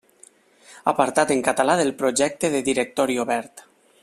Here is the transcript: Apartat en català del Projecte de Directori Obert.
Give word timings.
Apartat 0.91 1.33
en 1.35 1.45
català 1.49 1.77
del 1.83 1.93
Projecte 2.01 2.53
de 2.57 2.63
Directori 2.71 3.23
Obert. 3.27 3.69